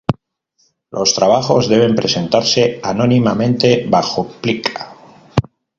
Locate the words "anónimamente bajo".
2.81-4.27